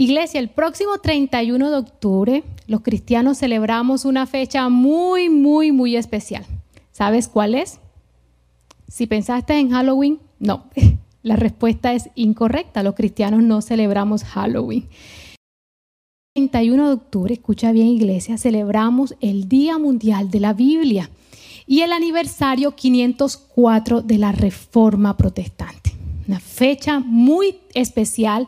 [0.00, 6.46] Iglesia, el próximo 31 de octubre los cristianos celebramos una fecha muy, muy, muy especial.
[6.92, 7.80] ¿Sabes cuál es?
[8.86, 10.66] Si pensaste en Halloween, no,
[11.24, 12.84] la respuesta es incorrecta.
[12.84, 14.86] Los cristianos no celebramos Halloween.
[16.36, 21.10] El 31 de octubre, escucha bien iglesia, celebramos el Día Mundial de la Biblia
[21.66, 25.90] y el aniversario 504 de la Reforma Protestante.
[26.28, 28.46] Una fecha muy especial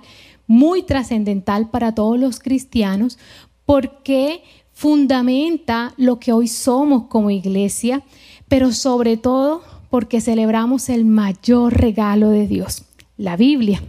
[0.50, 3.20] muy trascendental para todos los cristianos
[3.64, 4.42] porque
[4.72, 8.02] fundamenta lo que hoy somos como iglesia,
[8.48, 12.82] pero sobre todo porque celebramos el mayor regalo de Dios,
[13.16, 13.80] la Biblia.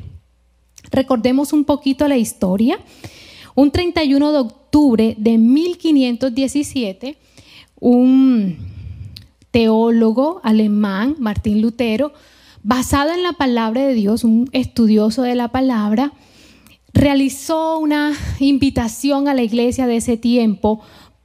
[0.92, 2.78] Recordemos un poquito la historia.
[3.56, 7.18] Un 31 de octubre de 1517,
[7.80, 8.58] un
[9.50, 12.14] teólogo alemán, Martín Lutero,
[12.62, 16.14] basado en la palabra de Dios, un estudioso de la palabra,
[16.94, 20.82] realizó una invitación a la iglesia de ese tiempo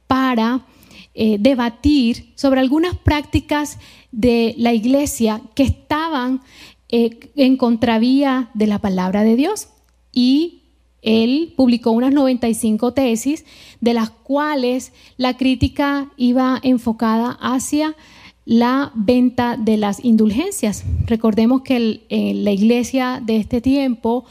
[0.07, 0.65] para
[1.13, 3.79] eh, debatir sobre algunas prácticas
[4.11, 6.41] de la iglesia que estaban
[6.89, 9.67] eh, en contravía de la palabra de Dios.
[10.13, 10.61] Y
[11.01, 13.45] él publicó unas 95 tesis,
[13.81, 17.95] de las cuales la crítica iba enfocada hacia
[18.45, 20.85] la venta de las indulgencias.
[21.05, 24.25] Recordemos que la iglesia de este tiempo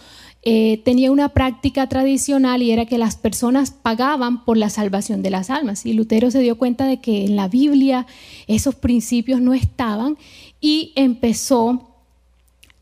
[0.48, 5.30] eh, tenía una práctica tradicional y era que las personas pagaban por la salvación de
[5.30, 5.84] las almas.
[5.84, 8.06] Y Lutero se dio cuenta de que en la Biblia
[8.46, 10.16] esos principios no estaban
[10.60, 11.90] y empezó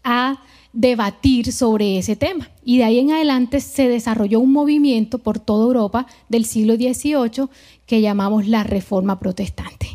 [0.02, 0.42] a
[0.74, 2.50] debatir sobre ese tema.
[2.66, 7.48] Y de ahí en adelante se desarrolló un movimiento por toda Europa del siglo XVIII
[7.86, 9.88] que llamamos la Reforma Protestante.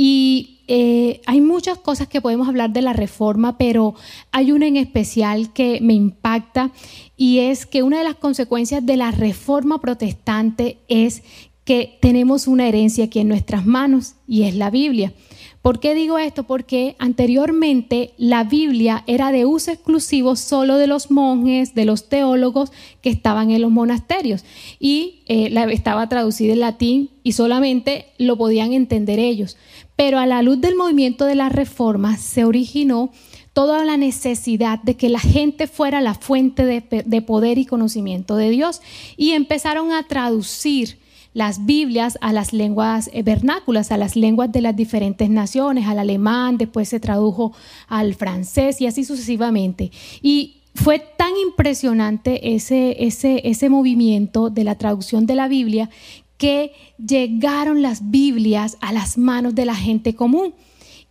[0.00, 3.96] Y eh, hay muchas cosas que podemos hablar de la reforma, pero
[4.30, 6.70] hay una en especial que me impacta
[7.16, 11.24] y es que una de las consecuencias de la reforma protestante es
[11.64, 15.12] que tenemos una herencia aquí en nuestras manos y es la Biblia.
[15.62, 16.44] ¿Por qué digo esto?
[16.44, 22.72] Porque anteriormente la Biblia era de uso exclusivo solo de los monjes, de los teólogos
[23.02, 24.44] que estaban en los monasterios
[24.78, 29.56] y eh, estaba traducida en latín y solamente lo podían entender ellos.
[29.96, 33.10] Pero a la luz del movimiento de la reforma se originó
[33.58, 38.50] toda la necesidad de que la gente fuera la fuente de, poder y conocimiento de
[38.50, 38.80] Dios
[39.16, 41.00] y empezaron a traducir
[41.38, 46.00] las Biblias a las lenguas eh, vernáculas, a las lenguas de las diferentes naciones, al
[46.00, 47.52] alemán, después se tradujo
[47.86, 49.92] al francés y así sucesivamente.
[50.20, 55.90] Y fue tan impresionante ese, ese, ese movimiento de la traducción de la Biblia
[56.38, 60.54] que llegaron las Biblias a las manos de la gente común.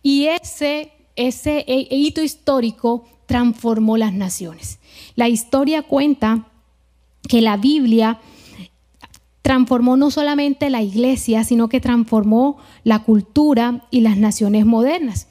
[0.02, 4.78] Y ese, ese hito histórico transformó las naciones.
[5.16, 6.48] La historia cuenta
[7.26, 8.20] que la Biblia
[9.48, 15.26] transformó no solamente la iglesia, sino que transformó la cultura y las naciones modernas.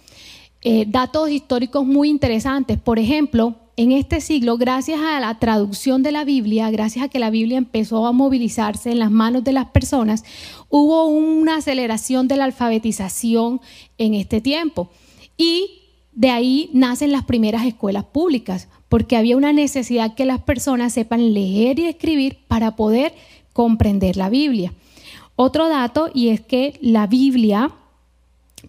[0.64, 2.80] Eh, datos históricos muy interesantes.
[2.80, 7.20] Por ejemplo, en este siglo, gracias a la traducción de la Biblia, gracias a que
[7.20, 10.24] la Biblia empezó a movilizarse en las manos de las personas,
[10.68, 13.62] hubo una aceleración de la alfabetización
[14.00, 14.90] en este tiempo.
[15.38, 20.92] Y de ahí nacen las primeras escuelas públicas, porque había una necesidad que las personas
[20.92, 23.14] sepan leer y escribir para poder
[23.58, 24.72] comprender la Biblia.
[25.36, 27.72] Otro dato, y es que la Biblia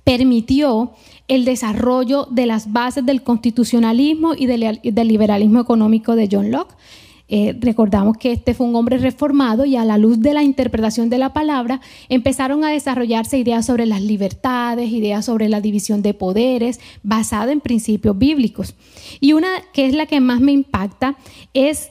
[0.02, 0.92] permitió
[1.28, 6.74] el desarrollo de las bases del constitucionalismo y del, liberalismo económico de John Locke.
[7.28, 11.10] Eh, recordamos que este fue un hombre reformado y a la luz de la interpretación
[11.10, 16.14] de la palabra empezaron a desarrollarse ideas sobre las libertades, ideas sobre la división de
[16.14, 18.74] poderes, basada en principios bíblicos.
[19.20, 21.18] Y una que es la que más me impacta
[21.52, 21.90] es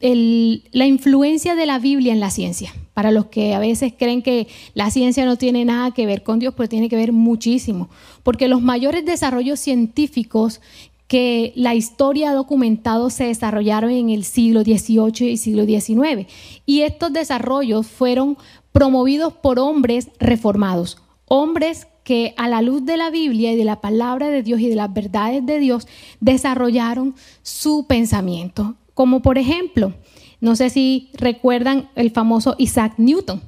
[0.00, 2.74] la influencia de la Biblia en la ciencia.
[2.94, 6.38] Para los que a veces creen que la ciencia no tiene nada que ver con
[6.38, 7.88] Dios, pero tiene que ver muchísimo,
[8.22, 10.60] porque los mayores desarrollos científicos
[11.06, 16.28] que la historia ha documentado se desarrollaron en el siglo XVIII y siglo XIX,
[16.66, 18.36] y estos desarrollos fueron
[18.72, 23.80] promovidos por hombres reformados, hombres que a la luz de la Biblia y de la
[23.80, 25.86] palabra de Dios y de las verdades de Dios
[26.20, 29.94] desarrollaron su pensamiento, como por ejemplo,
[30.40, 33.40] no sé si recuerdan el famoso Isaac Newton.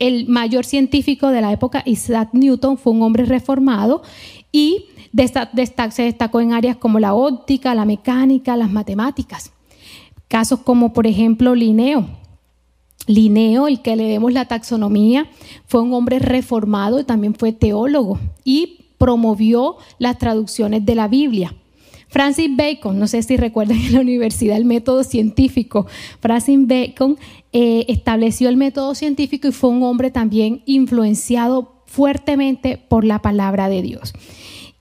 [0.00, 4.02] El mayor científico de la época, Isaac Newton, fue un hombre reformado
[4.50, 4.86] y
[5.16, 9.52] se destacó en áreas como la óptica, la mecánica, las matemáticas.
[10.26, 12.08] Casos como, por ejemplo, Linneo.
[13.06, 15.30] Linneo, el que le vemos la taxonomía,
[15.68, 21.54] fue un hombre reformado y también fue teólogo y promovió las traducciones de la Biblia.
[22.08, 25.86] Francis Bacon, no sé si recuerdan en la universidad el método científico,
[26.20, 27.18] Francis Bacon
[27.52, 33.68] eh, estableció el método científico y fue un hombre también influenciado fuertemente por la palabra
[33.68, 34.12] de Dios.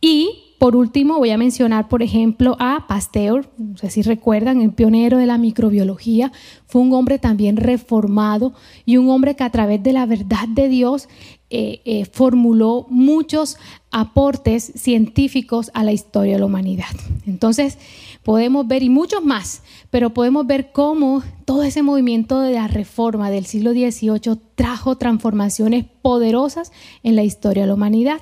[0.01, 4.71] Y por último, voy a mencionar, por ejemplo, a Pasteur, no sé si recuerdan, el
[4.71, 6.31] pionero de la microbiología,
[6.65, 8.53] fue un hombre también reformado
[8.85, 11.09] y un hombre que a través de la verdad de Dios
[11.49, 13.57] eh, eh, formuló muchos
[13.97, 16.93] aportes científicos a la historia de la humanidad.
[17.25, 17.77] Entonces,
[18.23, 23.31] podemos ver, y muchos más, pero podemos ver cómo todo ese movimiento de la reforma
[23.31, 28.19] del siglo XVIII trajo transformaciones poderosas en la historia de la humanidad.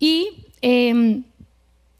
[0.00, 0.28] Y
[0.62, 1.24] em,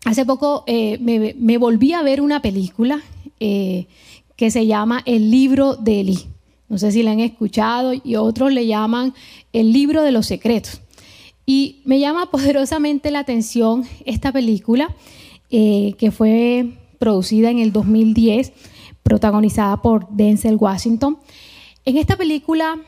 [0.06, 3.02] hace poco eh, me, volví a ver una película
[3.38, 6.18] que se llama El libro de Eli.
[6.70, 9.12] No sé si la han escuchado y otros le llaman
[9.52, 10.80] el libro de los secretos.
[11.46, 14.94] Y me llama poderosamente la atención esta película
[15.50, 18.52] eh, que fue producida en el 2010,
[19.04, 21.18] protagonizada por Denzel Washington.
[21.84, 22.78] En esta película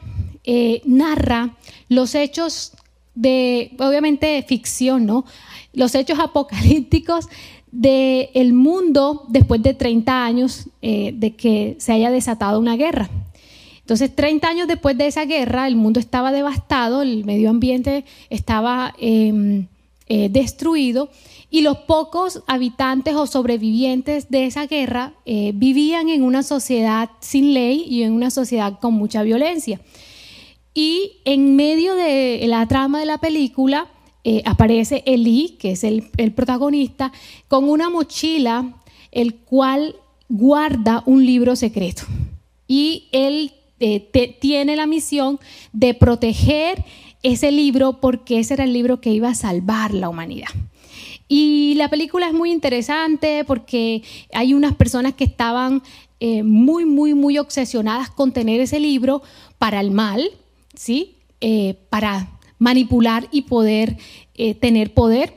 [0.43, 1.57] eh, narra
[1.89, 2.73] los hechos
[3.15, 5.25] de, obviamente, ficción, ¿no?
[5.73, 7.29] Los hechos apocalípticos
[7.71, 13.09] del el mundo después de 30 años eh, de que se haya desatado una guerra.
[13.89, 18.95] Entonces, 30 años después de esa guerra, el mundo estaba devastado, el medio ambiente estaba
[18.99, 19.67] em,
[20.09, 21.09] eh, destruido
[21.49, 27.55] y los pocos habitantes o sobrevivientes de esa guerra eh, vivían en una sociedad sin
[27.55, 29.81] ley y en una sociedad con mucha violencia.
[30.75, 33.87] Y en medio de la trama de la película
[34.23, 37.11] eh, aparece Eli, que es el, el protagonista,
[37.49, 38.83] con una mochila,
[39.13, 39.97] el cual
[40.29, 42.03] guarda un libro secreto.
[42.67, 45.39] Y él eh, tiene la misión
[45.73, 46.85] de proteger
[47.23, 50.49] ese libro porque ese era el libro que iba a salvar la humanidad.
[51.29, 54.03] Y la película es muy interesante porque
[54.33, 55.83] hay unas personas que estaban
[56.21, 59.23] eh, muy, muy, muy obsesionadas con tener ese libro
[59.59, 60.31] para el mal,
[60.75, 61.17] ¿sí?
[61.41, 63.97] Eh, para manipular y poder
[64.61, 65.35] tener poder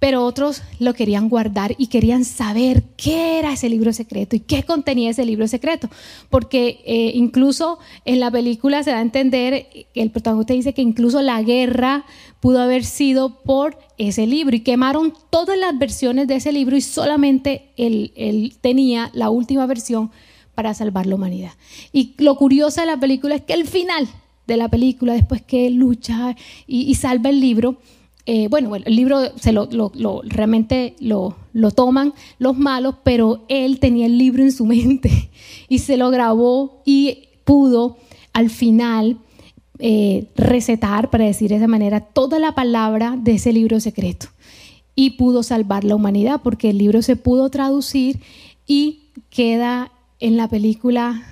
[0.00, 4.62] pero otros lo querían guardar y querían saber qué era ese libro secreto y qué
[4.62, 5.90] contenía ese libro secreto.
[6.30, 11.20] Porque eh, incluso en la película se da a entender, el protagonista dice que incluso
[11.20, 12.06] la guerra
[12.40, 16.80] pudo haber sido por ese libro y quemaron todas las versiones de ese libro y
[16.80, 20.10] solamente él, tenía la última versión
[20.54, 21.52] para salvar la humanidad.
[21.92, 24.08] Y lo curioso de la película es que el final
[24.46, 26.34] de la película, después que lucha
[26.66, 27.76] y salva el libro,
[28.32, 29.66] eh, bueno, el libro se lo,
[30.24, 31.34] realmente lo,
[31.74, 35.30] toman los malos, pero él tenía el libro en su mente
[35.68, 37.96] y se lo grabó y pudo
[38.32, 39.18] al final
[39.80, 44.28] eh, recetar, para decir de esa manera, toda la palabra de ese libro secreto.
[44.94, 48.20] Y pudo salvar la humanidad porque el libro se pudo traducir
[48.64, 49.90] y queda
[50.20, 51.24] en la película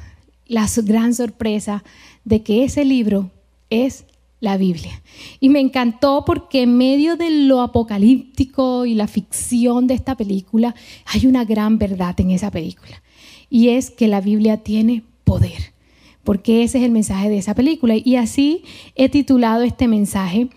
[0.48, 1.84] la gran sorpresa
[2.24, 3.30] de que ese libro
[3.70, 4.04] es
[4.40, 5.02] la Biblia.
[5.40, 10.75] Y me encantó porque en medio de lo apocalíptico y la ficción de esta película,
[11.06, 13.02] hay una gran verdad en esa película.
[13.50, 15.75] Y es que la Biblia tiene poder,
[16.25, 17.94] porque ese es el mensaje de esa película.
[17.96, 18.62] Y así
[18.94, 20.49] he titulado este mensaje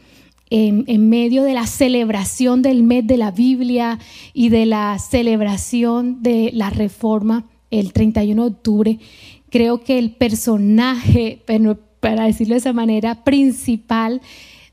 [0.49, 3.97] en, en medio de la celebración del mes de la Biblia
[4.33, 8.99] y de la celebración de la reforma el 31 de octubre.
[9.49, 11.41] Creo que el personaje,
[12.01, 14.21] para decirlo de esa manera, principal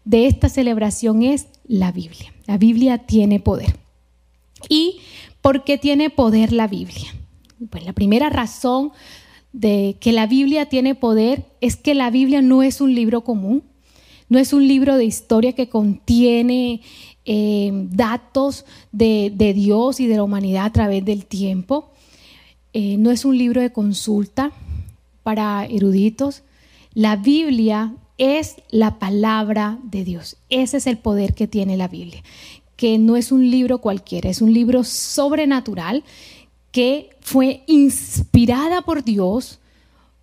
[0.05, 2.33] de esta celebración es la Biblia.
[2.47, 3.77] La Biblia tiene poder.
[4.69, 4.97] ¿Y
[5.41, 7.15] por qué tiene poder la Biblia?
[7.71, 8.91] Pues la primera razón
[9.53, 13.63] de que la Biblia tiene poder es que la Biblia no es un libro común,
[14.29, 16.81] no es un libro de historia que contiene
[17.25, 21.91] eh, datos de, Dios y de la humanidad a través del tiempo,
[22.73, 24.53] eh, no es un libro de consulta
[25.23, 26.43] para eruditos,
[26.99, 30.37] la Biblia es la palabra de Dios.
[30.51, 32.25] Ese es el poder que tiene la Biblia,
[32.75, 36.03] que no es un libro cualquiera, es un libro sobrenatural
[36.73, 39.61] que fue inspirada por Dios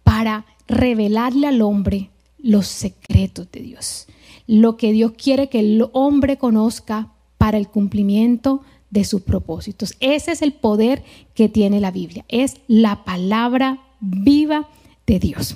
[0.03, 4.08] para revelarle al hombre los secretos de Dios,
[4.46, 9.94] lo que Dios quiere que el hombre conozca para el cumplimiento de sus propósitos.
[10.01, 11.05] Ese es el poder
[11.36, 14.67] que tiene la Biblia, es la palabra viva
[15.08, 15.55] de Dios.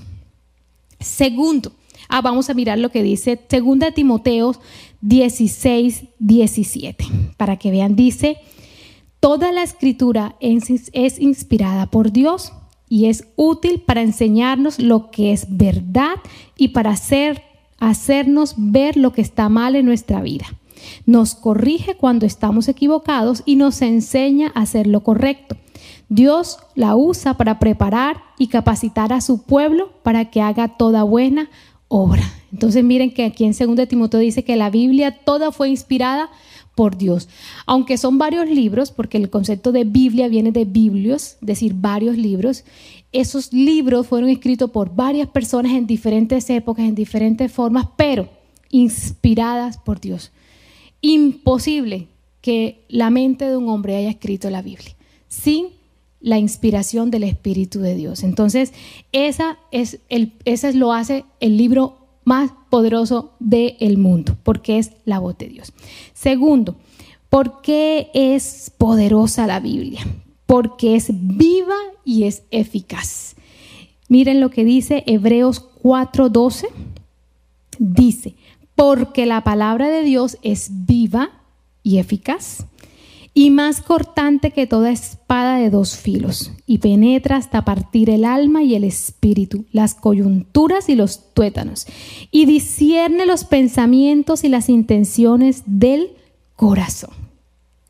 [0.99, 1.71] Segundo,
[2.07, 4.55] ah, vamos a mirar lo que dice 2 Timoteo
[5.01, 7.05] 16, 17,
[7.37, 8.37] para que vean, dice,
[9.19, 12.51] toda la escritura es, es inspirada por Dios
[12.89, 16.15] y es útil para enseñarnos lo que es verdad
[16.57, 17.43] y para hacer,
[17.79, 20.45] hacernos ver lo que está mal en nuestra vida.
[21.05, 25.55] Nos corrige cuando estamos equivocados y nos enseña a hacer lo correcto.
[26.09, 31.49] Dios la usa para preparar y capacitar a su pueblo para que haga toda buena
[31.87, 32.23] obra.
[32.51, 36.29] Entonces miren que aquí en 2 Timoteo dice que la Biblia toda fue inspirada
[36.73, 37.29] por Dios.
[37.67, 42.17] Aunque son varios libros, porque el concepto de Biblia viene de biblios, es decir, varios
[42.17, 42.63] libros,
[43.11, 48.29] esos libros fueron escritos por varias personas en diferentes épocas, en diferentes formas, pero
[48.71, 50.31] inspiradas por Dios.
[51.01, 52.07] Imposible
[52.41, 54.95] que la mente de un hombre haya escrito la Biblia
[55.29, 55.78] sin
[56.21, 58.23] la inspiración del Espíritu de Dios.
[58.23, 58.73] Entonces,
[59.11, 64.91] esa es, el, esa es lo hace el libro más poderoso del mundo, porque es
[65.05, 65.73] la voz de Dios.
[66.13, 66.75] Segundo,
[67.29, 70.05] ¿por qué es poderosa la Biblia?
[70.45, 73.35] Porque es viva y es eficaz.
[74.07, 76.67] Miren lo que dice Hebreos 4:12.
[77.77, 78.35] Dice,
[78.75, 81.29] porque la palabra de Dios es viva
[81.81, 82.65] y eficaz
[83.39, 88.63] y más cortante que toda espada de dos filos, y penetra hasta partir el alma
[88.63, 91.87] y el espíritu, las coyunturas y los tuétanos,
[92.31, 96.17] y discierne los pensamientos y las intenciones del
[96.57, 97.11] corazón.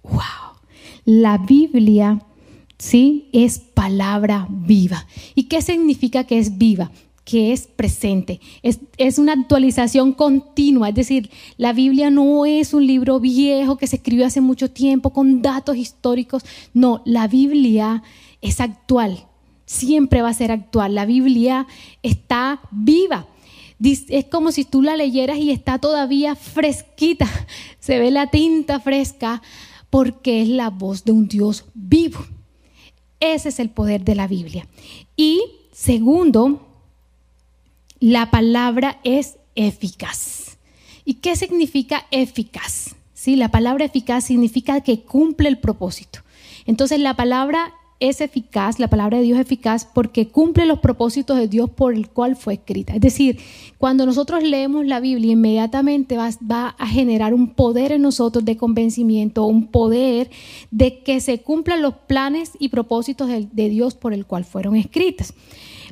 [0.03, 0.21] ¡Wow!
[1.03, 2.21] La Biblia,
[2.77, 3.27] ¿sí?
[3.33, 5.07] Es palabra viva.
[5.33, 6.91] ¿Y qué significa que es viva?
[7.29, 8.39] Que es presente.
[8.63, 13.97] Es, una actualización continua, es decir, la Biblia no es un libro viejo que se
[13.97, 16.43] escribió hace mucho tiempo con datos históricos.
[16.73, 18.01] No, la Biblia
[18.41, 19.27] es actual,
[19.67, 20.95] siempre va a ser actual.
[20.95, 21.67] La Biblia
[22.01, 23.27] está viva.
[23.79, 27.29] Es como si tú la leyeras y está todavía fresquita,
[27.79, 29.43] se ve la tinta fresca
[29.91, 32.25] porque es la voz de un Dios vivo.
[33.19, 34.67] Ese es el poder de la Biblia.
[35.15, 36.68] Y segundo,
[37.99, 40.57] la palabra es eficaz.
[41.05, 42.95] ¿Y qué significa eficaz?
[43.13, 43.35] ¿Sí?
[43.35, 46.19] La palabra eficaz significa que cumple el propósito.
[46.65, 51.37] Entonces la palabra es eficaz, la palabra de Dios es eficaz porque cumple los propósitos
[51.37, 52.93] de Dios por el cual fue escrita.
[52.93, 53.39] Es decir,
[53.77, 59.43] cuando nosotros leemos la Biblia, inmediatamente va, a generar un poder en nosotros de convencimiento,
[59.43, 60.29] un poder
[60.71, 64.77] de que se cumplan los planes y propósitos de, de Dios por el cual fueron
[64.77, 65.33] escritas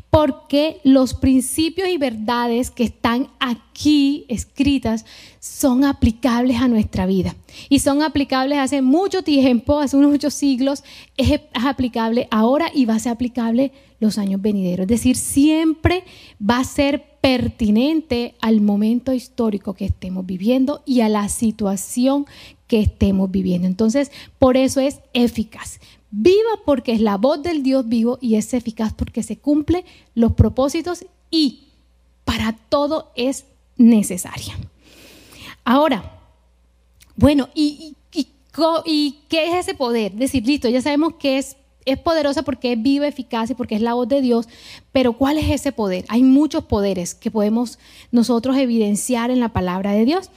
[0.09, 5.05] porque los principios y verdades que están aquí escritas
[5.39, 7.35] son aplicables a nuestra vida.
[7.69, 10.83] Y son aplicables hace mucho tiempo, hace unos muchos siglos,
[11.17, 14.85] es, aplicable ahora y va a ser aplicable los años venideros.
[14.85, 16.03] Es decir, siempre
[16.41, 22.25] va a ser pertinente al momento histórico que estemos viviendo y a la situación
[22.67, 23.67] que estemos viviendo.
[23.67, 25.79] Entonces, por eso es eficaz.
[26.19, 30.31] Viva porque es la voz del Dios vivo y es eficaz porque se cumple los
[30.31, 31.67] propósitos y
[32.25, 33.45] para todo es
[33.77, 34.57] necesaria.
[35.63, 36.19] Ahora,
[37.17, 37.95] bueno, ¿y,
[39.29, 40.13] qué es ese poder?
[40.13, 41.55] Decir, listo, ya sabemos que es
[42.03, 44.50] poderosa porque es viva, eficaz y porque es la voz de Dios,
[44.91, 46.03] pero ¿cuál es ese poder?
[46.07, 47.77] Hay muchos poderes que podemos
[48.12, 50.31] nosotros evidenciar en la palabra de Dios.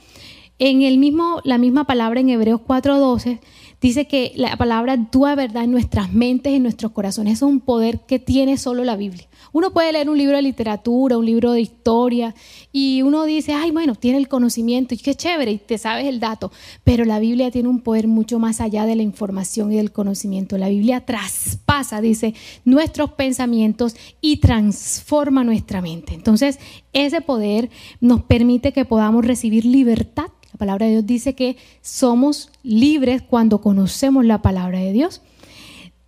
[0.63, 3.39] En el mismo, la misma palabra en Hebreos 4:12
[3.81, 7.33] Dice que la palabra actúa verdad en nuestras mentes y en nuestros corazones.
[7.33, 9.27] Es un poder que tiene solo la Biblia.
[9.51, 12.35] Uno puede leer un libro de literatura, un libro de historia,
[12.71, 16.19] y uno dice, ay, bueno, tiene el conocimiento, y qué chévere, y te sabes el
[16.19, 16.51] dato.
[16.83, 20.57] Pero la Biblia tiene un poder mucho más allá de la información y del conocimiento.
[20.57, 22.33] La Biblia traspasa, dice,
[22.65, 26.13] nuestros pensamientos y transforma nuestra mente.
[26.13, 26.59] Entonces,
[26.93, 27.69] ese poder
[27.99, 33.61] nos permite que podamos recibir libertad la palabra de Dios dice que somos libres cuando
[33.61, 35.21] conocemos la palabra de Dios.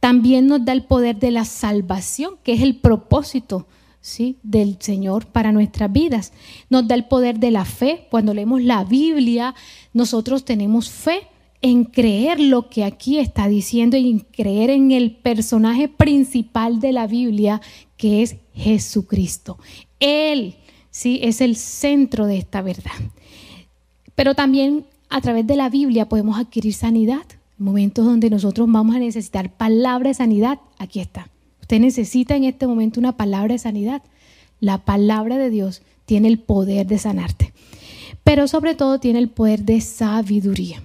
[0.03, 3.67] También nos da el poder de la salvación, que es el propósito
[4.01, 4.37] ¿sí?
[4.43, 6.33] del Señor para nuestras vidas.
[6.69, 8.07] Nos da el poder de la fe.
[8.11, 9.55] Cuando leemos la Biblia,
[9.93, 11.21] nosotros tenemos fe
[11.61, 16.91] en creer lo que aquí está diciendo y en creer en el personaje principal de
[16.91, 17.61] la Biblia,
[17.95, 19.57] que es Jesucristo.
[20.01, 20.57] Él,
[20.91, 22.91] sí, es el centro de esta verdad.
[24.15, 27.23] Pero también a través de la Biblia podemos adquirir sanidad.
[27.63, 31.29] Momentos donde nosotros vamos a necesitar palabra de sanidad, aquí está.
[31.61, 34.01] Usted necesita en este momento una palabra de sanidad.
[34.59, 37.53] La palabra de Dios tiene el poder de sanarte.
[38.25, 40.83] Pero sobre todo tiene el poder de sabiduría.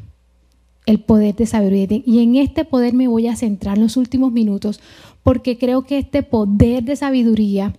[0.86, 2.00] El poder de sabiduría.
[2.06, 4.80] Y en este poder me voy a centrar en los últimos minutos
[5.24, 7.74] porque creo que este poder de sabiduría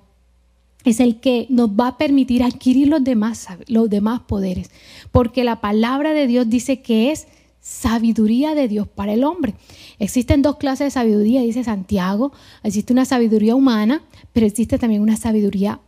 [0.84, 4.72] es el que nos va a permitir adquirir los demás, los demás poderes,
[5.12, 7.28] porque la palabra de Dios dice que es
[7.70, 9.54] sabiduría de Dios para el hombre.
[10.00, 12.32] Existen dos clases de sabiduría, dice Santiago.
[12.64, 14.02] Existe una sabiduría humana,
[14.34, 15.80] pero existe también una sabiduría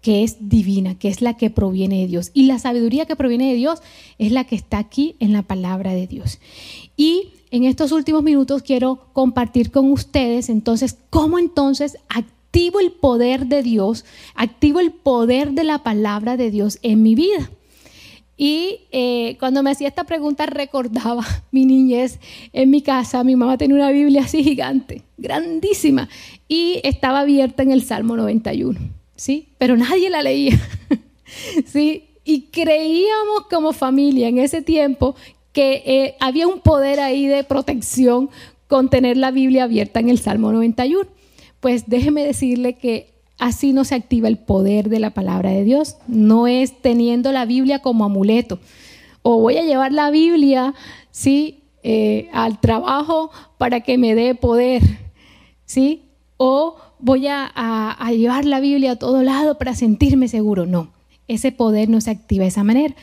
[0.00, 2.30] que es divina, que es la que proviene de Dios.
[2.32, 3.80] Y la sabiduría que proviene de Dios
[4.18, 6.38] es la que está aquí en la palabra de Dios.
[6.96, 13.46] Y en estos últimos minutos quiero compartir con ustedes entonces cómo entonces activo el poder
[13.46, 17.50] de Dios, activo el poder de la palabra de Dios en mi vida.
[18.42, 22.18] Y eh, cuando me hacía esta pregunta recordaba mi niñez
[22.54, 23.22] en mi casa.
[23.22, 26.08] Mi mamá tenía una Biblia así gigante, grandísima,
[26.48, 28.80] y estaba abierta en el Salmo 91,
[29.14, 29.48] ¿sí?
[29.58, 30.58] Pero nadie la leía,
[31.66, 32.04] ¿sí?
[32.24, 35.16] Y creíamos como familia en ese tiempo
[35.52, 38.30] que eh, había un poder ahí de protección
[38.68, 41.06] con tener la Biblia abierta en el Salmo 91.
[41.60, 45.96] Pues déjeme decirle que así no se activa el poder de la palabra de Dios.
[46.06, 48.60] No es teniendo la Biblia como amuleto.
[49.22, 50.74] O voy a llevar la Biblia,
[51.10, 51.64] ¿sí?
[51.82, 54.82] Eh, al trabajo para que me dé poder,
[55.64, 56.02] ¿sí?
[56.36, 60.66] O voy a, a llevar la Biblia a todo lado para sentirme seguro.
[60.66, 60.92] No,
[61.26, 62.94] ese poder no se activa de esa manera.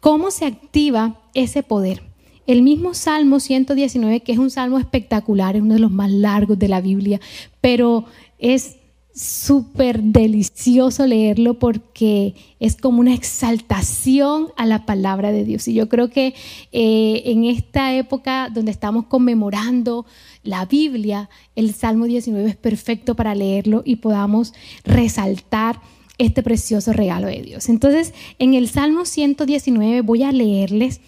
[0.00, 2.02] ¿Cómo se activa ese poder?
[2.46, 6.58] El mismo Salmo 119, que es un salmo espectacular, es uno de los más largos
[6.58, 7.20] de la Biblia,
[7.60, 8.04] pero
[8.38, 8.78] es
[9.14, 15.68] súper delicioso leerlo porque es como una exaltación a la palabra de Dios.
[15.68, 16.34] Y yo creo que
[16.72, 20.06] eh, en esta época donde estamos conmemorando
[20.42, 24.54] la Biblia, el Salmo 19 es perfecto para leerlo y podamos
[24.84, 25.80] resaltar
[26.18, 27.68] este precioso regalo de Dios.
[27.68, 31.00] Entonces, en el Salmo 119 voy a leerles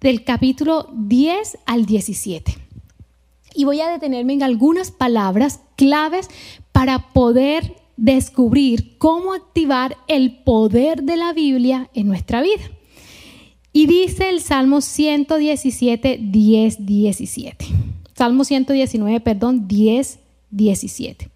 [0.00, 2.56] del capítulo 10 al 17.
[3.54, 6.28] Y voy a detenerme en algunas palabras claves
[6.78, 12.62] para poder descubrir cómo activar el poder de la Biblia en nuestra vida.
[13.72, 17.66] Y dice el Salmo 117, 10, 17.
[18.14, 20.20] Salmo 119, perdón, 10,
[20.52, 21.28] 17.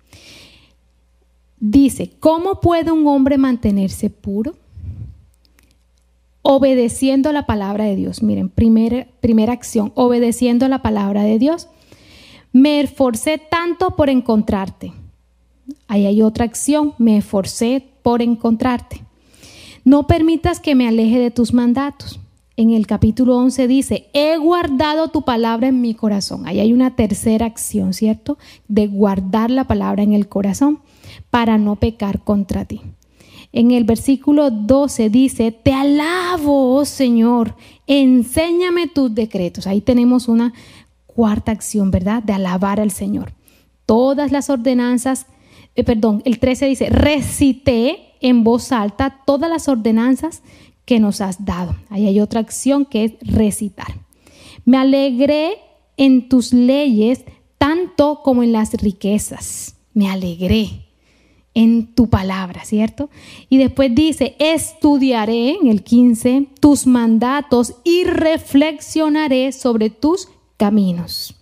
[1.59, 4.55] Dice, ¿cómo puede un hombre mantenerse puro?
[6.43, 8.23] Obedeciendo la palabra de Dios.
[8.23, 11.67] Miren, primera, primera acción, obedeciendo la palabra de Dios.
[12.53, 14.93] Me esforcé tanto por encontrarte.
[15.89, 19.03] Ahí hay otra acción, me esforcé por encontrarte.
[19.85, 22.21] No permitas que me aleje de tus mandatos.
[22.57, 26.47] En el capítulo 11 dice, he guardado tu palabra en mi corazón.
[26.47, 28.39] Ahí hay una tercera acción, ¿cierto?
[28.69, 30.81] De guardar la palabra en el corazón
[31.31, 32.83] para no pecar contra ti.
[33.53, 37.55] En el versículo 12 dice, te alabo, oh Señor,
[37.87, 39.67] enséñame tus decretos.
[39.67, 40.53] Ahí tenemos una
[41.07, 42.23] cuarta acción, ¿verdad?
[42.23, 43.33] De alabar al Señor.
[43.85, 45.27] Todas las ordenanzas,
[45.75, 50.43] eh, perdón, el 13 dice, recité en voz alta todas las ordenanzas
[50.85, 51.77] que nos has dado.
[51.89, 53.95] Ahí hay otra acción que es recitar.
[54.65, 55.59] Me alegré
[55.97, 57.25] en tus leyes
[57.59, 59.77] tanto como en las riquezas.
[59.95, 60.87] Me alegré
[61.55, 63.11] en tu palabra, ¿cierto?
[63.49, 71.35] Y después dice, estudiaré en el 15 tus mandatos y reflexionaré sobre tus caminos.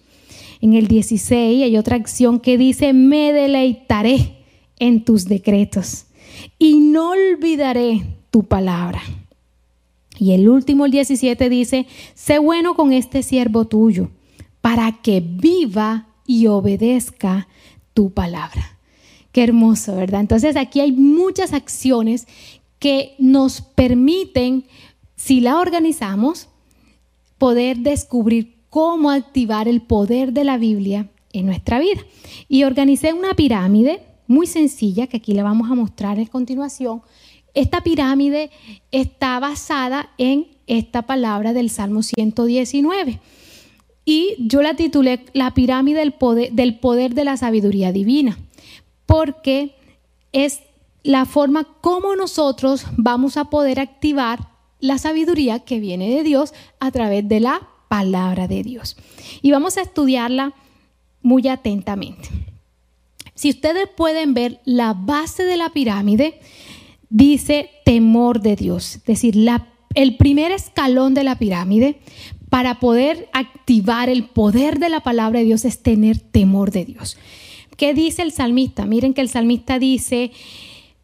[0.60, 4.36] En el 16 hay otra acción que dice, me deleitaré
[4.78, 6.06] en tus decretos
[6.58, 9.02] y no olvidaré tu palabra.
[10.18, 14.10] Y el último, el 17, dice, sé bueno con este siervo tuyo,
[14.60, 17.48] para que viva y obedezca
[17.94, 18.78] tu palabra.
[19.32, 20.20] Qué hermoso, ¿verdad?
[20.20, 22.26] Entonces aquí hay muchas acciones
[22.78, 24.64] que nos permiten,
[25.16, 26.48] si la organizamos,
[27.38, 32.00] poder descubrir cómo activar el poder de la Biblia en nuestra vida.
[32.48, 37.02] Y organicé una pirámide muy sencilla, que aquí le vamos a mostrar a continuación.
[37.52, 38.50] Esta pirámide
[38.92, 43.20] está basada en esta palabra del Salmo 119.
[44.04, 48.38] Y yo la titulé La pirámide del poder, del poder de la sabiduría divina
[49.10, 49.74] porque
[50.30, 50.60] es
[51.02, 54.46] la forma como nosotros vamos a poder activar
[54.78, 58.96] la sabiduría que viene de Dios a través de la palabra de Dios.
[59.42, 60.54] Y vamos a estudiarla
[61.22, 62.28] muy atentamente.
[63.34, 66.38] Si ustedes pueden ver la base de la pirámide,
[67.08, 69.34] dice temor de Dios, es decir,
[69.96, 71.98] el primer escalón de la pirámide
[72.48, 77.16] para poder activar el poder de la palabra de Dios es tener temor de Dios.
[77.76, 78.86] ¿Qué dice el salmista?
[78.86, 80.30] Miren que el salmista dice,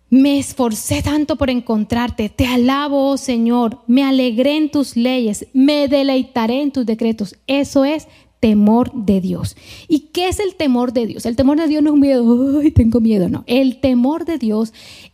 [0.09, 5.89] me esforcé tanto por encontrarte, te alabo, oh Señor, me alegré en tus leyes, me
[5.89, 7.37] deleitaré en tus decretos.
[7.47, 8.07] Eso es
[8.41, 9.57] temor de Dios.
[9.89, 11.27] ¿Y qué es el temor de Dios?
[11.27, 13.45] El temor de Dios no es un miedo, ay, tengo miedo, no.
[13.47, 14.73] El temor de Dios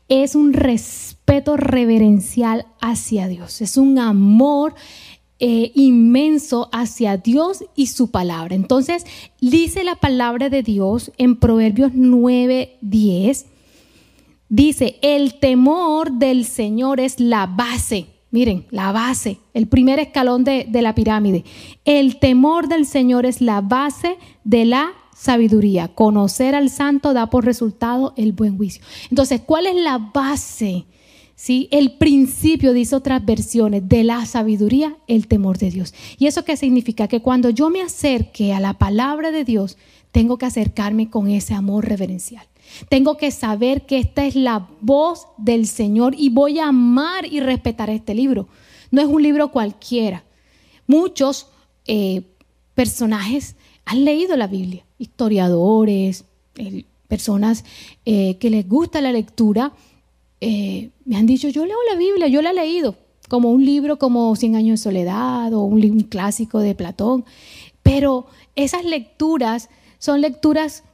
[0.09, 4.74] es un respeto reverencial hacia Dios, es un amor
[5.38, 8.55] eh, inmenso hacia Dios y su palabra.
[8.55, 9.07] Entonces,
[9.40, 13.46] dice la palabra de Dios en Proverbios 9, 10,
[14.52, 18.08] Dice, el temor del Señor es la base.
[18.30, 21.42] Miren, la base, el primer escalón de, la pirámide.
[21.86, 25.88] El temor del Señor es la base de la sabiduría.
[25.88, 28.84] Conocer al santo da por resultado el buen juicio.
[29.08, 30.84] Entonces, ¿cuál es la base?
[31.34, 31.68] ¿Sí?
[31.70, 35.94] El principio, dice otras versiones, de la sabiduría, el temor de Dios.
[36.18, 37.08] ¿Y eso qué significa?
[37.08, 39.78] Que cuando yo me acerque a la palabra de Dios,
[40.10, 42.51] tengo que acercarme con ese amor reverencial.
[42.88, 47.40] Tengo que saber que esta es la voz del Señor y voy a amar y
[47.40, 48.48] respetar este libro.
[48.90, 50.24] No es un libro cualquiera.
[50.87, 51.48] Muchos
[51.87, 52.22] eh,
[52.74, 56.24] personajes han leído la Biblia, historiadores,
[57.08, 57.64] personas
[58.04, 59.72] eh, que les gusta la lectura,
[60.40, 62.96] eh, me han dicho, yo leo la Biblia, yo la he leído,
[63.28, 67.24] como un libro como Cien años de soledad o un, un clásico de Platón,
[67.82, 70.85] pero esas lecturas son lecturas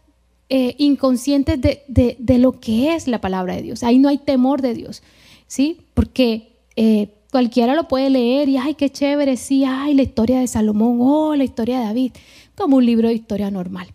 [0.50, 3.82] eh, inconscientes de, lo que es la palabra de Dios.
[3.82, 5.02] Ahí no hay temor de Dios,
[5.46, 5.82] ¿sí?
[5.92, 10.46] Porque eh, cualquiera lo puede leer y, ay, qué chévere, sí, ay, la historia de
[10.46, 12.12] Salomón, oh, la historia de David,
[12.54, 13.88] como un libro de historia normal.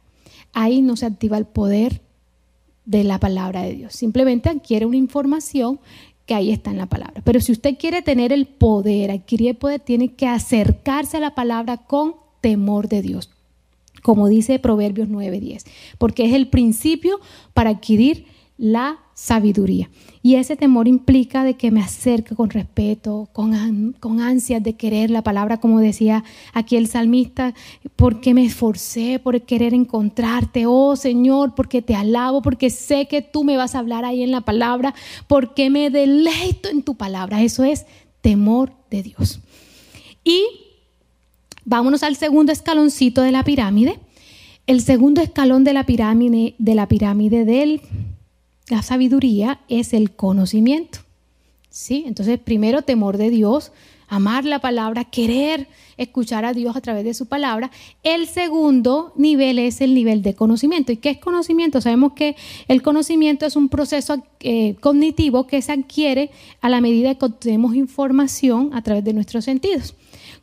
[0.54, 2.02] Ahí no se activa el poder
[2.86, 3.94] de la palabra de Dios.
[3.94, 5.80] Simplemente adquiere una información
[6.28, 7.24] que ahí está en la palabra.
[7.26, 11.34] Pero si usted quiere tener el poder, adquirir el poder, tiene que acercarse a la
[11.34, 13.33] palabra con temor de Dios
[14.04, 15.66] como dice Proverbios 9:10,
[15.98, 17.20] porque es el principio
[17.56, 18.26] para adquirir
[18.58, 19.89] la sabiduría.
[20.22, 25.10] Y ese temor implica de que me acerque con respeto, con, con ansias de querer
[25.10, 27.54] la palabra, como decía aquí el salmista,
[27.96, 33.44] porque me esforcé por querer encontrarte, oh Señor, porque te alabo, porque sé que tú
[33.44, 34.94] me vas a hablar ahí en la palabra,
[35.28, 37.42] porque me deleito en tu palabra.
[37.42, 37.86] Eso es
[38.22, 39.42] temor de Dios.
[40.24, 40.62] Y
[41.65, 43.99] Vámonos al segundo escaloncito de la pirámide.
[44.67, 47.82] El segundo escalón de la pirámide de la pirámide de
[48.69, 50.99] la sabiduría es el conocimiento.
[51.69, 52.04] ¿Sí?
[52.06, 53.71] Entonces, primero temor de Dios,
[54.08, 55.67] amar la palabra, querer
[55.98, 57.72] escuchar a Dios a través de su palabra.
[58.04, 60.92] El segundo nivel es el nivel de conocimiento.
[60.92, 61.82] ¿Y qué es conocimiento?
[61.82, 62.36] Sabemos que
[62.68, 67.76] el conocimiento es un proceso eh, cognitivo que se adquiere a la medida que obtenemos
[67.76, 69.96] información a través de nuestros sentidos.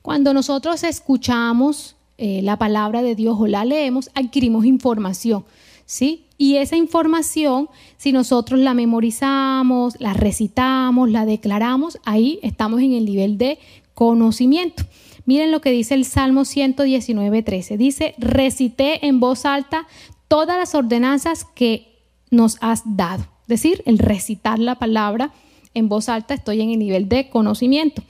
[0.03, 5.45] Cuando nosotros escuchamos eh, la palabra de Dios o la leemos, adquirimos información,
[5.87, 6.27] ¿sí?
[6.37, 13.05] Y esa información, si nosotros la memorizamos, la recitamos, la declaramos, ahí estamos en el
[13.05, 13.59] nivel de
[13.93, 14.85] conocimiento.
[15.27, 17.77] Miren lo que dice el Salmo 119, 13.
[17.77, 19.87] Dice, recité en voz alta
[20.29, 23.23] todas las ordenanzas que nos has dado.
[23.43, 25.33] Es decir, el recitar la palabra
[25.75, 28.03] en voz alta, estoy en el nivel de conocimiento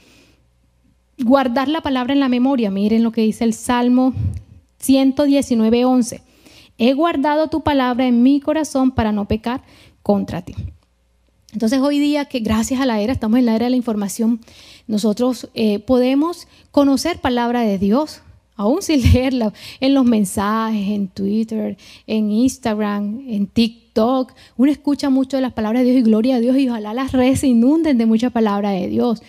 [1.25, 2.71] guardar la palabra en la memoria.
[2.71, 4.13] Miren lo que dice el Salmo
[4.79, 6.23] 119, 11.
[6.79, 9.63] He guardado tu palabra en mi corazón para no pecar
[10.03, 10.55] contra ti.
[11.53, 14.41] Entonces hoy día que gracias a la era, estamos en la era de la información,
[14.87, 18.23] nosotros eh, podemos conocer palabra de Dios,
[18.57, 24.33] aún sin leerla, en los mensajes, en Twitter, en Instagram, en TikTok.
[24.57, 27.13] Uno escucha mucho de las palabras de Dios y gloria a Dios y ojalá las
[27.13, 29.23] redes se inunden de mucha palabra de Dios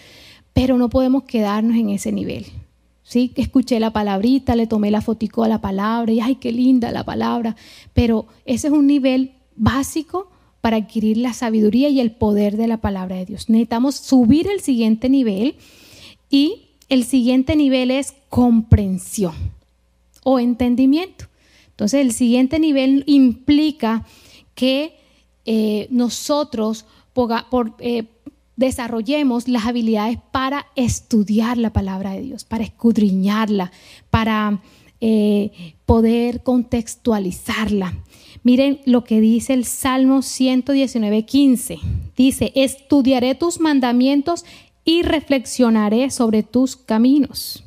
[0.54, 2.46] pero no podemos quedarnos en ese nivel.
[3.04, 3.32] ¿sí?
[3.36, 7.04] Escuché la palabrita, le tomé la fotico a la palabra y ¡ay, qué linda la
[7.04, 7.56] palabra!
[7.94, 10.30] Pero ese es un nivel básico
[10.62, 13.50] para adquirir la sabiduría y el poder de la palabra de Dios.
[13.50, 15.56] Necesitamos subir el siguiente nivel
[16.30, 19.34] y el siguiente nivel es comprensión
[20.24, 21.26] o entendimiento.
[21.72, 24.06] Entonces el siguiente nivel implica
[24.54, 24.96] que
[25.46, 26.86] eh, nosotros
[27.80, 28.04] eh,
[28.56, 33.72] desarrollemos las habilidades para estudiar la palabra de Dios, para escudriñarla,
[34.12, 34.62] para
[35.00, 37.96] eh, poder contextualizarla.
[38.44, 41.80] Miren lo que dice el Salmo 119, 15.
[42.18, 44.46] Dice, estudiaré tus mandamientos
[44.84, 47.64] y reflexionaré sobre tus caminos.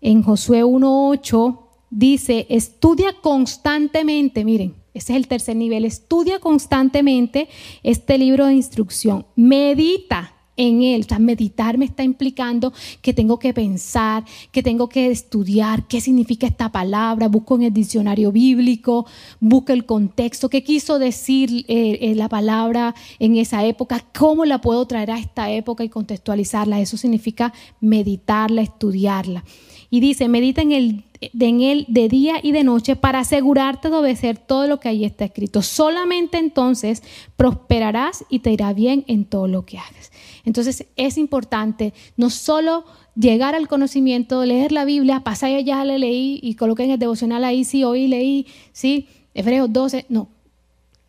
[0.00, 5.84] En Josué 1.8 dice, estudia constantemente, miren, ese es el tercer nivel.
[5.84, 7.48] Estudia constantemente
[7.82, 9.26] este libro de instrucción.
[9.34, 11.02] Medita en él.
[11.02, 16.00] O sea, meditar me está implicando que tengo que pensar, que tengo que estudiar qué
[16.00, 17.28] significa esta palabra.
[17.28, 19.06] Busco en el diccionario bíblico,
[19.40, 24.60] busco el contexto, qué quiso decir eh, eh, la palabra en esa época, cómo la
[24.60, 26.80] puedo traer a esta época y contextualizarla.
[26.80, 29.44] Eso significa meditarla, estudiarla.
[29.90, 31.04] Y dice, medita en, el,
[31.38, 35.04] en él de día y de noche para asegurarte de obedecer todo lo que ahí
[35.04, 35.62] está escrito.
[35.62, 37.02] Solamente entonces
[37.36, 40.12] prosperarás y te irá bien en todo lo que hagas.
[40.44, 42.84] Entonces es importante no solo
[43.14, 47.44] llegar al conocimiento, leer la Biblia, pasar ya la leí y coloqué en el devocional
[47.44, 50.28] ahí, sí, hoy leí, sí, Hebreos 12, no.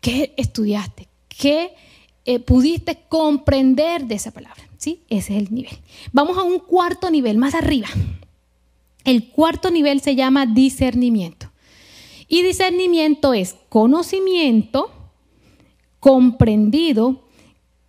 [0.00, 1.08] ¿Qué estudiaste?
[1.28, 1.72] ¿Qué
[2.28, 4.60] eh, pudiste comprender de esa palabra.
[4.78, 5.02] ¿sí?
[5.08, 5.78] Ese es el nivel.
[6.12, 7.86] Vamos a un cuarto nivel, más arriba.
[9.06, 11.50] El cuarto nivel se llama discernimiento.
[12.28, 14.90] Y discernimiento es conocimiento
[16.00, 17.22] comprendido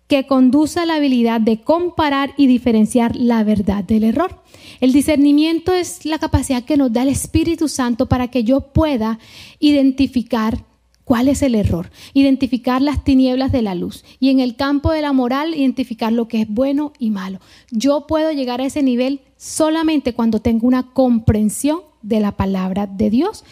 [0.06, 4.42] que conduce a la habilidad de comparar y diferenciar la verdad del error.
[4.80, 9.18] El discernimiento es la capacidad que nos da el Espíritu Santo para que yo pueda
[9.58, 10.64] identificar
[11.04, 15.02] cuál es el error, identificar las tinieblas de la luz y en el campo de
[15.02, 17.40] la moral identificar lo que es bueno y malo.
[17.72, 23.08] Yo puedo llegar a ese nivel solamente cuando tengo una comprensión de la palabra de
[23.08, 23.44] Dios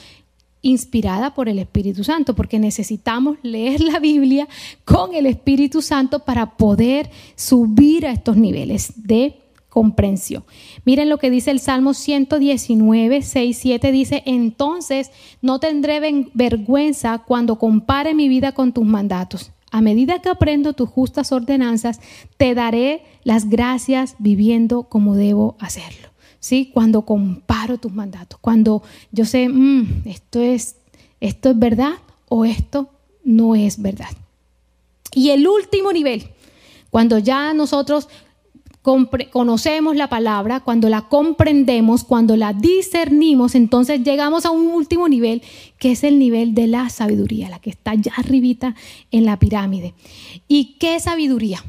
[0.61, 4.49] inspirada por el Espíritu Santo, porque necesitamos leer la Biblia
[4.85, 9.37] con el Espíritu Santo para poder subir a estos niveles de
[9.69, 10.43] comprensión.
[10.85, 16.01] Miren lo que dice el Salmo 119, 6, 7, dice, entonces no tendré
[16.35, 19.53] vergüenza cuando compare mi vida con tus mandatos.
[19.77, 22.01] A medida que aprendo tus justas ordenanzas,
[22.39, 26.09] te daré las gracias viviendo como debo hacerlo.
[26.41, 26.71] ¿sí?
[26.73, 30.77] Cuando comparo tus mandatos, cuando yo sé, mm, esto, es,
[31.21, 31.93] esto es verdad
[32.31, 32.89] o esto
[33.23, 34.09] no es verdad.
[35.13, 36.27] Y el último nivel,
[36.89, 38.09] cuando ya nosotros
[39.31, 45.43] conocemos la palabra, cuando la comprendemos, cuando la discernimos, entonces llegamos a un último nivel,
[45.79, 48.77] que es el nivel de la sabiduría, la que está ya arribita
[49.11, 49.95] en la pirámide.
[50.47, 51.65] ¿Y qué sabiduría?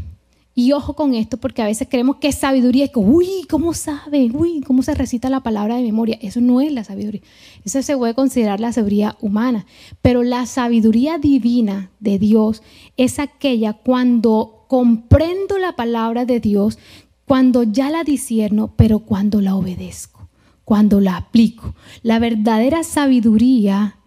[0.59, 4.31] Y ojo con esto, porque a veces creemos que sabiduría es que, uy, ¿cómo sabe?
[4.33, 6.17] Uy, ¿cómo se recita la palabra de memoria?
[6.19, 7.21] Eso no es la sabiduría.
[7.63, 9.67] Eso se puede considerar la sabiduría humana.
[10.01, 12.63] Pero la sabiduría divina de Dios
[12.97, 16.79] es aquella cuando comprendo la palabra de Dios,
[17.27, 20.29] cuando ya la disierno, pero cuando la obedezco,
[20.63, 21.75] cuando la aplico.
[22.01, 23.97] La verdadera sabiduría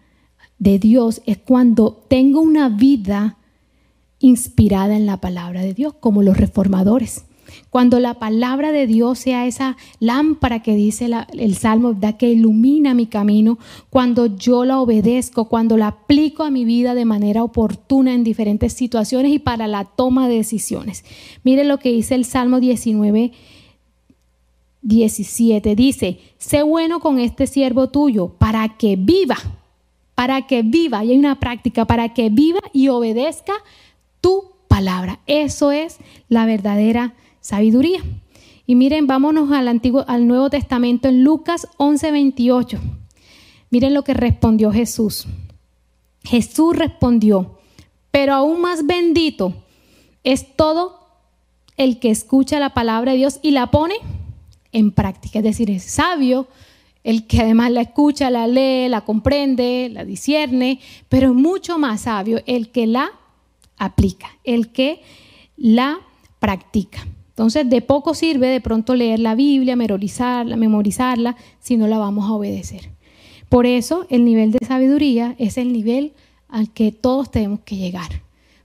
[0.57, 3.37] de Dios es cuando tengo una vida
[4.17, 7.25] inspirada en la palabra de Dios, como los reformadores.
[7.69, 13.07] Cuando la palabra de Dios sea esa lámpara que dice el Salmo, que ilumina mi
[13.07, 13.57] camino,
[13.89, 18.73] cuando yo la obedezco, cuando la aplico a mi vida de manera oportuna en diferentes
[18.73, 21.03] situaciones y para la toma de decisiones.
[21.43, 23.31] Mire lo que dice el Salmo 19,
[24.81, 25.75] 17.
[25.75, 29.37] Dice, sé bueno con este siervo tuyo para que viva,
[30.15, 33.53] para que viva, y hay una práctica, para que viva y obedezca
[34.21, 35.19] tu palabra.
[35.27, 35.97] Eso es
[36.29, 38.01] la verdadera sabiduría.
[38.65, 42.79] Y miren, vámonos al Antiguo, al Nuevo Testamento en Lucas 11:28.
[43.69, 45.27] Miren lo que respondió Jesús.
[46.23, 47.57] Jesús respondió,
[48.11, 49.53] pero aún más bendito
[50.23, 50.99] es todo
[51.77, 53.95] el que escucha la palabra de Dios y la pone
[54.71, 55.39] en práctica.
[55.39, 56.47] Es decir, es sabio
[57.03, 62.01] el que además la escucha, la lee, la comprende, la discierne, pero es mucho más
[62.01, 63.11] sabio el que la
[63.77, 65.01] aplica, el que
[65.57, 65.99] la
[66.39, 67.07] practica.
[67.31, 72.29] Entonces, de poco sirve de pronto leer la Biblia, memorizarla, memorizarla, si no la vamos
[72.29, 72.89] a obedecer.
[73.49, 76.13] Por eso, el nivel de sabiduría es el nivel
[76.47, 78.21] al que todos tenemos que llegar,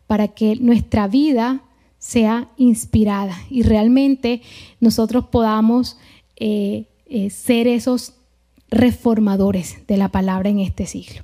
[0.06, 1.62] para que nuestra vida
[1.98, 4.42] sea inspirada y realmente
[4.80, 5.98] nosotros podamos
[6.36, 8.14] eh, eh, ser esos
[8.68, 11.22] reformadores de la palabra en este siglo.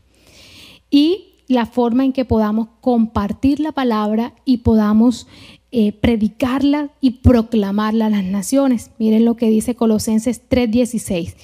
[0.90, 5.26] Y la forma en que podamos compartir la palabra y podamos
[5.70, 8.90] eh, predicarla y proclamarla a las naciones.
[8.98, 11.34] Miren lo que dice Colosenses 3:16.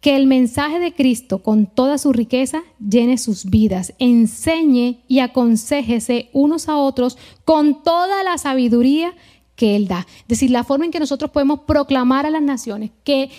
[0.00, 6.30] Que el mensaje de Cristo con toda su riqueza llene sus vidas, enseñe y aconsejese
[6.32, 9.14] unos a otros con toda la sabiduría
[9.56, 10.06] que Él da.
[10.22, 13.30] Es decir, la forma en que nosotros podemos proclamar a las naciones que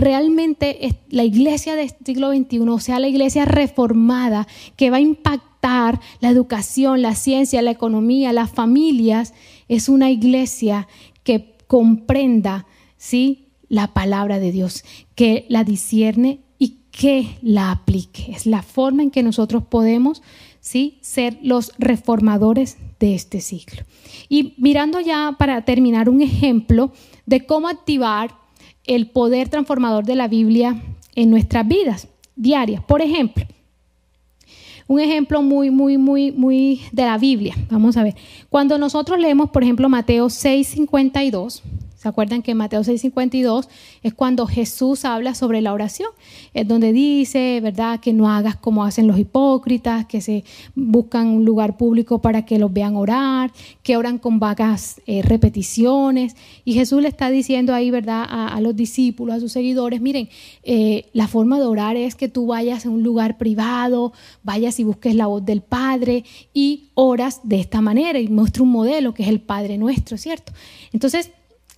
[0.00, 6.30] realmente la iglesia del siglo XXI sea la iglesia reformada que va a impactar la
[6.30, 9.34] educación, la ciencia, la economía, las familias,
[9.68, 10.88] es una iglesia
[11.22, 13.48] que comprenda ¿sí?
[13.68, 14.84] la palabra de Dios,
[15.14, 18.32] que la discierne y que la aplique.
[18.32, 20.22] Es la forma en que nosotros podemos
[20.60, 20.98] ¿sí?
[21.02, 23.82] ser los reformadores de este siglo.
[24.28, 26.92] Y mirando ya para terminar un ejemplo
[27.26, 28.39] de cómo activar
[28.84, 30.82] el poder transformador de la Biblia
[31.14, 32.82] en nuestras vidas diarias.
[32.82, 33.44] Por ejemplo,
[34.86, 37.54] un ejemplo muy, muy, muy, muy de la Biblia.
[37.70, 38.16] Vamos a ver.
[38.48, 41.62] Cuando nosotros leemos, por ejemplo, Mateo 6, 52,
[42.00, 43.68] ¿Se acuerdan que Mateo 6:52
[44.02, 46.08] es cuando Jesús habla sobre la oración?
[46.54, 48.00] Es donde dice, ¿verdad?
[48.00, 50.42] Que no hagas como hacen los hipócritas, que se
[50.74, 56.36] buscan un lugar público para que los vean orar, que oran con vagas eh, repeticiones.
[56.64, 58.24] Y Jesús le está diciendo ahí, ¿verdad?
[58.26, 60.30] A, los discípulos, a sus seguidores, miren,
[60.62, 64.84] eh, la forma de orar es que tú vayas a un lugar privado, vayas y
[64.84, 69.24] busques la voz del Padre y oras de esta manera y muestra un modelo que
[69.24, 70.54] es el Padre nuestro, ¿cierto?
[70.94, 71.30] Entonces,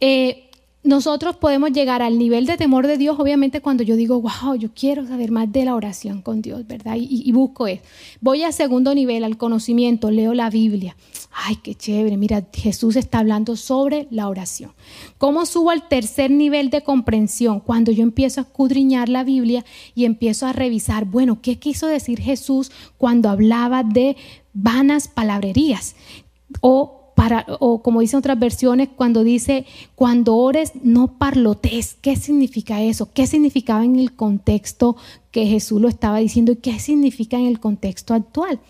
[0.02, 0.50] eh,
[0.82, 4.70] nosotros podemos llegar al nivel de temor de Dios, obviamente, cuando yo digo, wow, yo
[4.74, 6.96] quiero saber más de la oración con Dios, ¿verdad?
[6.98, 7.82] Y, busco eso.
[8.20, 10.96] Voy al segundo nivel, al conocimiento, leo la Biblia.
[11.30, 14.72] Ay, qué chévere, mira, Jesús está hablando sobre la oración.
[15.18, 17.60] ¿Cómo subo al tercer nivel de comprensión?
[17.60, 22.20] Cuando yo empiezo a escudriñar la Biblia y empiezo a revisar, bueno, ¿qué quiso decir
[22.20, 24.16] Jesús cuando hablaba de
[24.52, 25.94] vanas palabrerías?
[26.60, 27.01] O
[27.60, 31.96] o como dicen otras versiones, cuando dice, cuando ores, no parlotes.
[32.00, 33.10] ¿Qué significa eso?
[33.12, 34.96] ¿Qué significaba en el contexto
[35.30, 38.60] que Jesús lo estaba diciendo y qué significa en el contexto actual?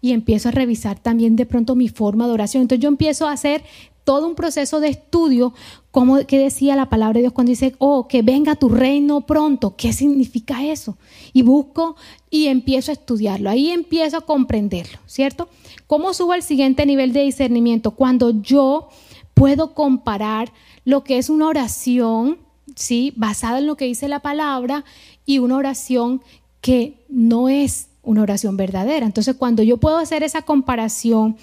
[0.00, 2.62] Y empiezo a revisar también de pronto mi forma de oración.
[2.62, 3.62] Entonces yo empiezo a hacer
[4.04, 5.54] todo un proceso de estudio,
[5.90, 9.76] como que decía la palabra de Dios cuando dice, oh, que venga tu reino pronto,
[9.76, 10.96] ¿qué significa eso?
[11.32, 11.96] Y busco
[12.30, 15.48] y empiezo a estudiarlo, ahí empiezo a comprenderlo, ¿cierto?
[15.86, 17.92] ¿Cómo subo al siguiente nivel de discernimiento?
[17.92, 18.88] Cuando yo
[19.34, 20.52] puedo comparar
[20.84, 22.38] lo que es una oración,
[22.74, 23.12] ¿sí?
[23.16, 24.84] Basada en lo que dice la palabra
[25.26, 26.22] y una oración
[26.60, 29.06] que no es una oración verdadera.
[29.06, 31.36] Entonces, cuando yo puedo hacer esa comparación,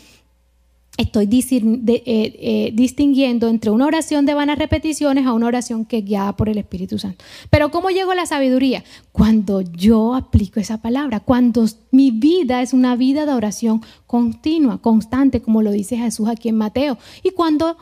[1.00, 6.06] estoy eh, eh, distinguiendo entre una oración de vanas repeticiones a una oración que es
[6.06, 7.24] guiada por el Espíritu Santo.
[7.50, 8.84] Pero ¿cómo llego a la sabiduría?
[9.14, 15.42] Cuando yo aplico esa palabra, cuando mi vida es una vida de oración continua, constante,
[15.42, 17.78] como lo dice Jesús aquí en Mateo, y cuando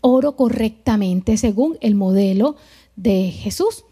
[0.00, 2.56] oro correctamente según el modelo
[2.96, 3.85] de Jesús.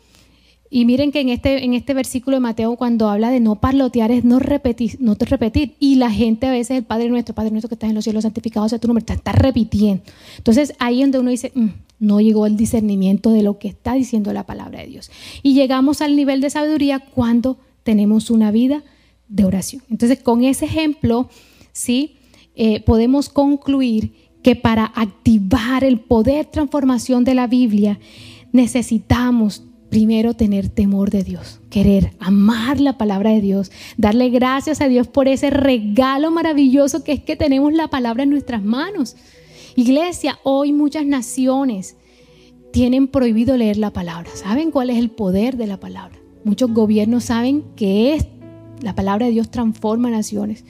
[0.74, 4.10] Y miren que en este, en este versículo de Mateo, cuando habla de no parlotear,
[4.10, 5.76] es no repetir, no te repetir.
[5.78, 8.24] Y la gente a veces, el Padre nuestro, Padre nuestro que estás en los cielos,
[8.24, 10.02] santificado sea tu nombre, está, repitiendo.
[10.36, 11.68] Entonces ahí es donde uno dice, mm,
[12.00, 15.12] no llegó el discernimiento de lo que está diciendo la palabra de Dios.
[15.44, 18.82] Y llegamos al nivel de sabiduría cuando tenemos una vida
[19.28, 19.84] de oración.
[19.90, 21.28] Entonces, con ese ejemplo,
[21.70, 22.16] sí,
[22.56, 28.00] eh, podemos concluir que para activar el poder transformación de la Biblia,
[28.50, 29.62] necesitamos
[29.94, 35.06] primero tener temor de Dios, querer, amar la palabra de Dios, darle gracias a Dios
[35.06, 39.14] por ese regalo maravilloso que es que tenemos la palabra en nuestras manos.
[39.76, 41.96] Iglesia, hoy muchas naciones
[42.72, 44.28] tienen prohibido leer la palabra.
[44.34, 46.18] ¿Saben cuál es el poder de la palabra?
[46.42, 48.26] Muchos gobiernos saben que es
[48.80, 50.64] la palabra de Dios transforma naciones.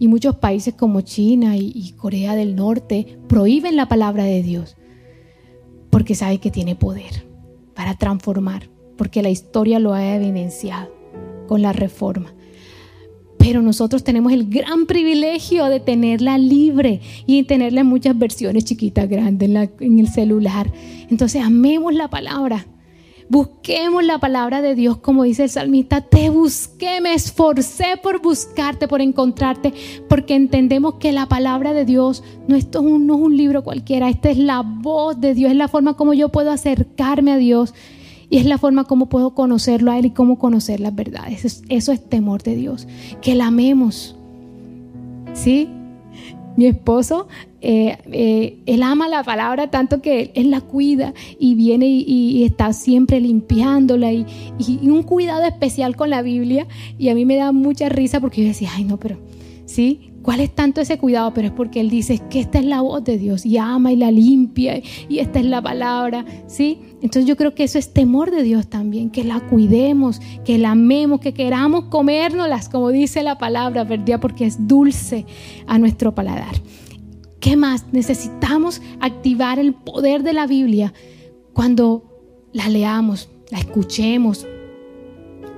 [0.00, 4.74] Y muchos países como China y, y Corea del Norte prohíben la palabra de Dios
[5.90, 7.27] porque saben que tiene poder
[7.78, 10.92] para transformar, porque la historia lo ha evidenciado
[11.46, 12.34] con la reforma.
[13.38, 19.08] Pero nosotros tenemos el gran privilegio de tenerla libre y tenerla en muchas versiones chiquitas,
[19.08, 20.72] grandes, en, en el celular.
[21.08, 22.66] Entonces, amemos la palabra.
[23.30, 28.88] Busquemos la palabra de Dios, como dice el salmista, te busqué, me esforcé por buscarte,
[28.88, 29.74] por encontrarte,
[30.08, 34.30] porque entendemos que la palabra de Dios no, esto no es un libro cualquiera, esta
[34.30, 37.74] es la voz de Dios, es la forma como yo puedo acercarme a Dios
[38.30, 41.44] y es la forma como puedo conocerlo a Él y cómo conocer las verdades.
[41.44, 42.88] Eso, eso es temor de Dios,
[43.20, 44.16] que la amemos.
[45.34, 45.68] ¿Sí?
[46.58, 47.28] Mi esposo
[47.60, 52.72] eh, eh, él ama la palabra tanto que él, la cuida y viene y, está
[52.72, 54.26] siempre limpiándola y,
[54.82, 56.66] un cuidado especial con la Biblia.
[56.98, 59.18] Y a mí me da mucha risa porque yo decía, ay no, pero
[59.66, 61.32] sí, ¿cuál es tanto ese cuidado?
[61.32, 63.96] Pero es porque él dice que esta es la voz de Dios y ama y
[63.96, 66.80] la limpia y esta es la palabra, ¿sí?
[66.96, 70.72] Entonces yo creo que eso es temor de Dios también, que la cuidemos, que la
[70.72, 74.20] amemos, que queramos comérnoslas, como dice la palabra, ¿verdad?
[74.20, 75.24] Porque es dulce
[75.66, 76.56] a nuestro paladar.
[77.40, 77.86] ¿Qué más?
[77.92, 80.92] Necesitamos activar el poder de la Biblia
[81.54, 82.02] cuando
[82.52, 84.46] la leamos, la escuchemos,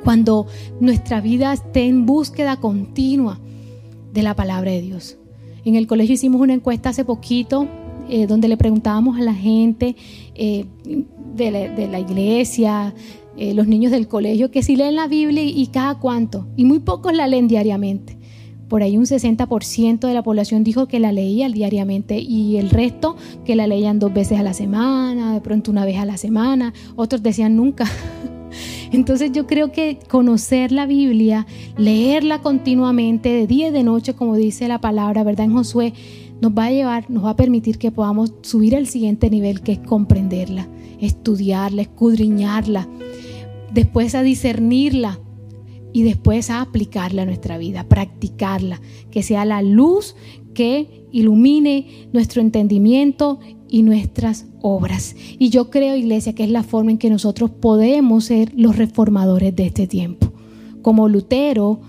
[0.04, 0.46] cuando
[0.78, 3.40] nuestra vida esté en búsqueda continua
[4.12, 5.18] de la palabra de Dios.
[5.64, 7.68] En el colegio hicimos una encuesta hace poquito
[8.08, 9.94] eh, donde le preguntábamos a la gente
[10.34, 10.66] eh,
[11.34, 12.94] de, la, iglesia,
[13.36, 16.48] eh, los niños del colegio, que si leen la Biblia y cada cuánto.
[16.56, 18.18] Y muy pocos la leen diariamente
[18.70, 23.16] por ahí un 60% de la población dijo que la leía diariamente y el resto
[23.44, 26.72] que la leían dos veces a la semana, de pronto una vez a la semana,
[26.94, 27.84] otros decían nunca.
[28.92, 34.36] Entonces yo creo que conocer la Biblia, leerla continuamente de día y de noche, como
[34.36, 35.46] dice la palabra, ¿verdad?
[35.46, 35.92] En Josué,
[36.40, 39.72] nos va a llevar, nos va a permitir que podamos subir al siguiente nivel, que
[39.72, 40.68] es comprenderla,
[41.00, 42.88] estudiarla, escudriñarla,
[43.72, 45.20] después a discernirla
[45.92, 48.80] y después a aplicarla a nuestra vida, practicarla,
[49.10, 50.16] que sea la luz
[50.54, 53.38] que ilumine nuestro entendimiento
[53.70, 55.14] y nuestras obras.
[55.38, 59.54] Y yo creo, iglesia, que es la forma en que nosotros podemos ser los reformadores
[59.54, 60.32] de este tiempo.
[60.82, 61.80] Como Lutero,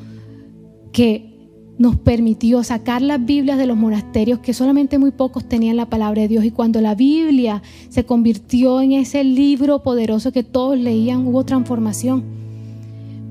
[0.92, 1.32] que
[1.78, 6.22] nos permitió sacar las Biblias de los monasterios que solamente muy pocos tenían la palabra
[6.22, 11.26] de Dios y cuando la Biblia se convirtió en ese libro poderoso que todos leían,
[11.26, 12.24] hubo transformación.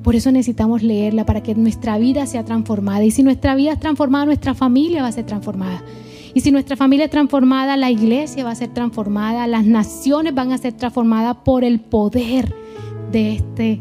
[0.03, 3.05] Por eso necesitamos leerla para que nuestra vida sea transformada.
[3.05, 5.84] Y si nuestra vida es transformada, nuestra familia va a ser transformada.
[6.34, 10.52] Y si nuestra familia es transformada, la iglesia va a ser transformada, las naciones van
[10.52, 12.54] a ser transformadas por el poder
[13.10, 13.80] de este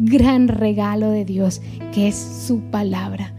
[0.00, 3.34] gran regalo de Dios, que es su palabra.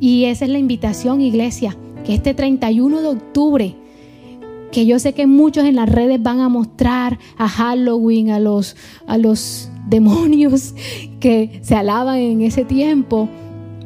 [0.00, 3.76] Y esa es la invitación, iglesia, que este 31 de octubre,
[4.72, 8.76] que yo sé que muchos en las redes van a mostrar a Halloween, a los,
[9.06, 10.74] a los demonios
[11.20, 13.28] que se alaban en ese tiempo,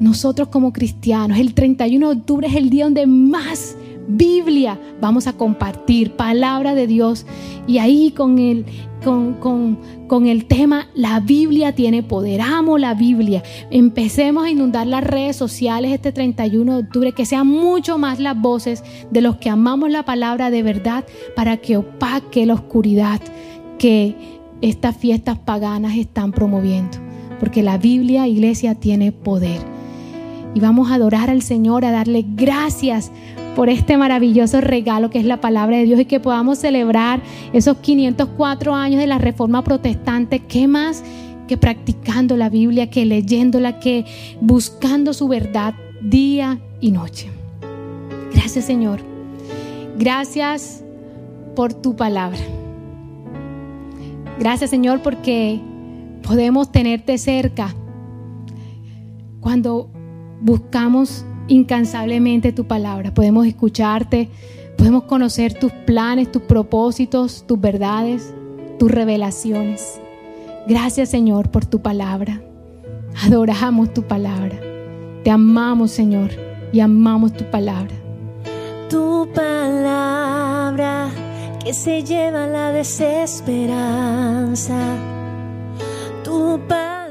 [0.01, 3.77] nosotros como cristianos, el 31 de octubre es el día donde más
[4.09, 7.27] Biblia vamos a compartir, palabra de Dios.
[7.67, 8.65] Y ahí con el,
[9.05, 12.41] con, con, el tema La Biblia tiene poder.
[12.41, 13.43] Amo la Biblia.
[13.71, 18.41] Empecemos a inundar las redes sociales este 31 de octubre, que sean mucho más las
[18.41, 21.05] voces de los que amamos la palabra de verdad
[21.37, 23.21] para que opaque la oscuridad
[23.79, 24.17] que
[24.61, 26.99] estas fiestas paganas están promoviendo.
[27.41, 29.61] Porque la Biblia, iglesia, tiene poder.
[30.55, 33.11] Y vamos a adorar al Señor, a darle gracias
[33.55, 37.23] por este maravilloso regalo que es la palabra de Dios y que podamos celebrar
[37.53, 40.41] esos 504 años de la Reforma Protestante.
[40.41, 41.03] ¿Qué más
[41.49, 44.05] que practicando la Biblia, que leyéndola, que
[44.41, 47.31] buscando su verdad día y noche?
[48.33, 49.01] Gracias Señor.
[49.99, 50.83] Gracias
[51.55, 52.41] por tu palabra.
[54.39, 55.61] Gracias Señor porque
[56.23, 57.75] podemos tenerte cerca
[59.41, 59.91] cuando
[60.43, 63.15] buscamos incansablemente tu palabra.
[63.15, 64.29] Podemos escucharte,
[64.77, 68.35] podemos conocer tus planes, tus propósitos, tus verdades,
[68.79, 69.99] tus revelaciones.
[70.67, 72.43] Gracias Señor por tu palabra.
[73.25, 74.61] Adoramos tu palabra.
[75.25, 76.31] Te amamos Señor
[76.73, 77.95] y amamos tu palabra.
[78.89, 81.09] Tu palabra
[81.65, 84.77] que se lleva la desesperanza.
[86.25, 87.02] Tu palabra